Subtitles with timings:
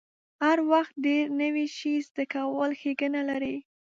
[0.43, 3.57] هر وخت ډیر نوی شی زده کول ښېګڼه لري.